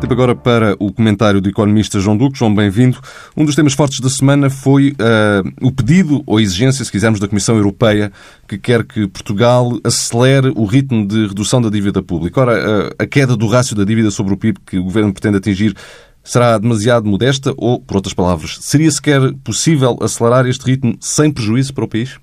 [0.00, 2.38] Tempo agora para o comentário do economista João Duque.
[2.38, 2.98] João, bem-vindo.
[3.36, 7.28] Um dos temas fortes da semana foi uh, o pedido ou exigência, se quisermos, da
[7.28, 8.10] Comissão Europeia
[8.48, 12.40] que quer que Portugal acelere o ritmo de redução da dívida pública.
[12.40, 15.36] Ora, uh, a queda do rácio da dívida sobre o PIB que o Governo pretende
[15.36, 15.76] atingir
[16.22, 21.74] será demasiado modesta ou, por outras palavras, seria sequer possível acelerar este ritmo sem prejuízo
[21.74, 22.18] para o país?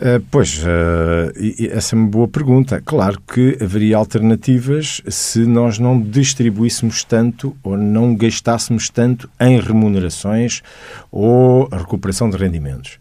[0.00, 1.30] Uh, pois, uh,
[1.70, 2.80] essa é uma boa pergunta.
[2.80, 10.62] Claro que haveria alternativas se nós não distribuíssemos tanto ou não gastássemos tanto em remunerações
[11.12, 12.98] ou recuperação de rendimentos.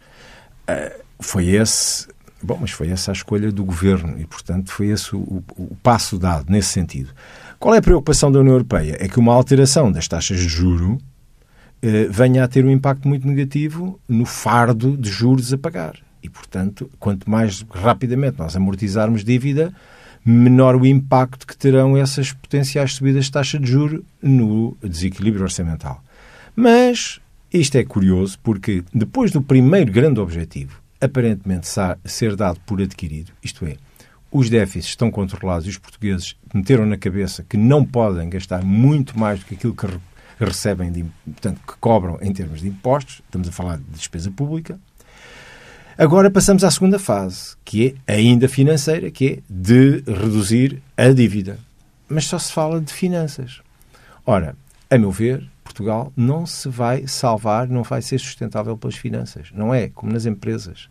[0.69, 2.05] Uh, foi esse.
[2.43, 6.17] Bom, mas foi essa a escolha do governo e, portanto, foi esse o, o passo
[6.19, 7.11] dado nesse sentido.
[7.59, 8.95] Qual é a preocupação da União Europeia?
[9.01, 10.97] É que uma alteração das taxas de juro
[12.09, 15.97] venha a ter um impacto muito negativo no fardo de juros a pagar.
[16.23, 19.73] E, portanto, quanto mais rapidamente nós amortizarmos dívida,
[20.25, 26.01] menor o impacto que terão essas potenciais subidas de taxa de juro no desequilíbrio orçamental.
[26.55, 27.19] Mas
[27.51, 31.67] isto é curioso porque depois do primeiro grande objetivo, aparentemente
[32.05, 33.75] ser dado por adquirido, isto é,
[34.31, 39.17] os déficits estão controlados e os portugueses meteram na cabeça que não podem gastar muito
[39.17, 39.87] mais do que aquilo que
[40.39, 44.79] recebem, de, portanto, que cobram em termos de impostos, estamos a falar de despesa pública,
[45.99, 51.59] Agora passamos à segunda fase, que é ainda financeira, que é de reduzir a dívida.
[52.07, 53.59] Mas só se fala de finanças.
[54.25, 54.55] Ora,
[54.89, 59.49] a meu ver, Portugal não se vai salvar, não vai ser sustentável pelas finanças.
[59.53, 60.87] Não é como nas empresas.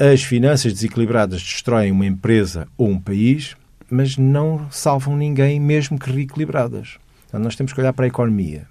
[0.00, 3.56] As finanças desequilibradas destroem uma empresa ou um país,
[3.90, 6.98] mas não salvam ninguém, mesmo que reequilibradas.
[7.26, 8.68] Então, nós temos que olhar para a economia.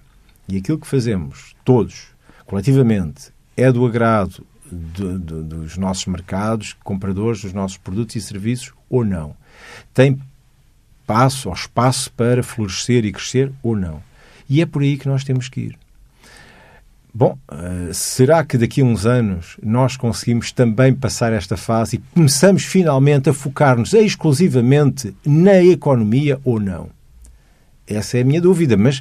[0.48, 2.06] E aquilo que fazemos, todos,
[2.46, 9.36] coletivamente, é do agrado dos nossos mercados, compradores dos nossos produtos e serviços ou não.
[9.92, 10.18] Tem
[11.06, 14.02] passo ou espaço para florescer e crescer ou não.
[14.48, 15.78] E é por aí que nós temos que ir.
[17.12, 21.98] Bom, uh, será que daqui a uns anos nós conseguimos também passar esta fase e
[22.14, 26.90] começamos finalmente a focar-nos exclusivamente na economia ou não?
[27.86, 28.98] Essa é a minha dúvida, mas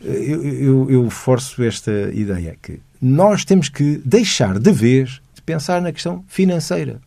[0.00, 5.42] uh, eu, eu, eu forço esta ideia que nós temos que deixar de vez de
[5.42, 7.00] pensar na questão financeira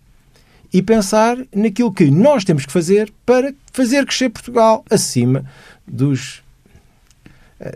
[0.74, 5.44] e pensar naquilo que nós temos que fazer para fazer crescer Portugal acima
[5.86, 6.51] dos, eh,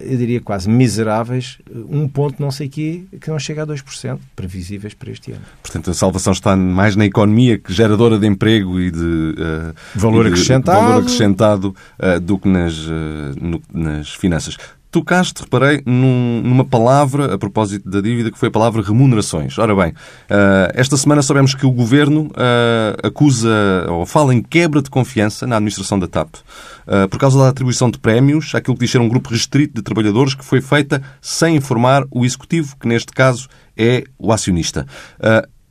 [0.01, 1.59] eu diria quase miseráveis,
[1.89, 5.41] um ponto não sei quê, que não chega a 2%, previsíveis para este ano.
[5.61, 10.25] Portanto, a salvação está mais na economia que geradora de emprego e de, uh, valor,
[10.25, 10.79] e de acrescentado.
[10.79, 12.91] valor acrescentado uh, do que nas, uh,
[13.39, 14.57] no, nas finanças
[14.95, 19.57] tocaste, reparei, num, numa palavra a propósito da dívida, que foi a palavra remunerações.
[19.59, 23.51] Ora bem, uh, esta semana sabemos que o Governo uh, acusa
[23.89, 27.91] ou fala em quebra de confiança na administração da TAP uh, por causa da atribuição
[27.91, 31.57] de prémios àquilo que diz ser um grupo restrito de trabalhadores que foi feita sem
[31.57, 34.87] informar o Executivo, que neste caso é o acionista.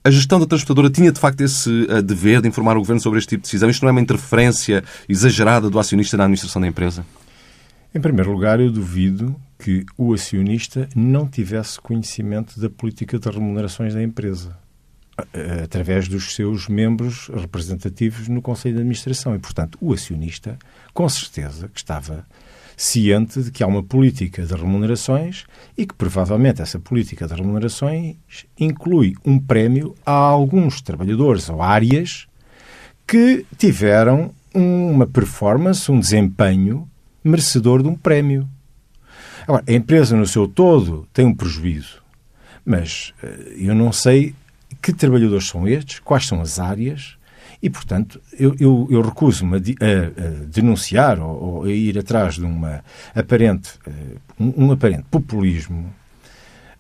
[0.05, 1.70] A gestão da transportadora tinha de facto esse
[2.05, 3.70] dever de informar o Governo sobre este tipo de decisão?
[3.70, 7.07] Isto não é uma interferência exagerada do acionista na administração da empresa?
[7.95, 13.95] Em primeiro lugar, eu duvido que o acionista não tivesse conhecimento da política de remunerações
[13.95, 14.59] da empresa
[15.63, 19.37] através dos seus membros representativos no Conselho de Administração.
[19.37, 20.59] E, portanto, o acionista,
[20.93, 22.27] com certeza, que estava
[22.77, 25.45] ciente de que há uma política de remunerações
[25.79, 28.17] e que provavelmente essa política de remunerações
[28.59, 32.27] inclui um prémio a alguns trabalhadores ou áreas
[33.07, 36.89] que tiveram uma performance, um desempenho
[37.25, 38.49] merecedor de um prémio.
[39.47, 42.03] Agora, a empresa no seu todo tem um prejuízo,
[42.64, 44.35] mas eh, eu não sei
[44.81, 47.16] que trabalhadores são estes, quais são as áreas,
[47.62, 52.45] e, portanto, eu, eu, eu recuso-me a, a, denunciar ou, ou, a ir atrás de
[52.45, 55.93] uma aparente, eh, um, um aparente populismo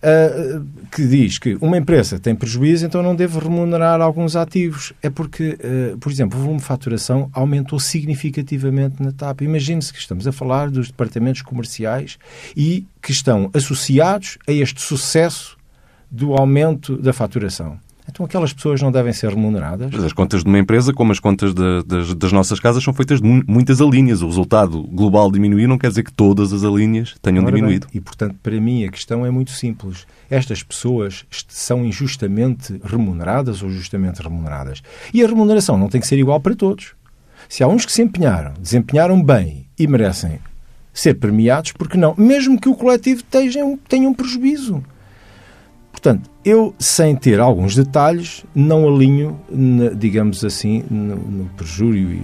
[0.04, 4.92] uh, que diz que uma empresa tem prejuízo, então não deve remunerar alguns ativos.
[5.02, 5.58] É porque,
[5.94, 9.42] uh, por exemplo, o volume de faturação aumentou significativamente na TAP.
[9.42, 12.18] Imagine-se que estamos a falar dos departamentos comerciais
[12.56, 15.56] e que estão associados a este sucesso
[16.10, 17.78] do aumento da faturação.
[18.14, 19.90] Então aquelas pessoas não devem ser remuneradas?
[19.92, 22.94] Mas as contas de uma empresa, como as contas de, das, das, nossas casas, são
[22.94, 24.22] feitas de muitas alíneas.
[24.22, 27.88] O resultado global diminuir não quer dizer que todas as alíneas tenham Ora diminuído.
[27.88, 30.06] Bem, e, portanto, para mim a questão é muito simples.
[30.30, 34.80] Estas pessoas são injustamente remuneradas ou justamente remuneradas.
[35.12, 36.92] E a remuneração não tem que ser igual para todos.
[37.48, 40.38] Se há uns que se empenharam, desempenharam bem e merecem
[40.92, 42.14] ser premiados, porque não?
[42.16, 44.84] Mesmo que o coletivo tenha um, tenha um prejuízo.
[46.04, 49.40] Portanto, eu, sem ter alguns detalhes, não alinho,
[49.96, 52.22] digamos assim, no, no prejúrio e,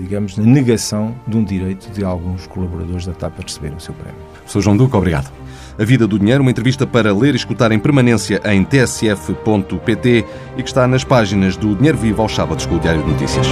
[0.00, 3.92] digamos, na negação de um direito de alguns colaboradores da TAP a receberem o seu
[3.94, 4.20] prémio.
[4.46, 4.60] Sr.
[4.60, 5.28] João Duque, obrigado.
[5.76, 10.24] A Vida do Dinheiro, uma entrevista para ler e escutar em permanência em tsf.pt
[10.56, 13.48] e que está nas páginas do Dinheiro Vivo aos sábados com o Diário de Notícias.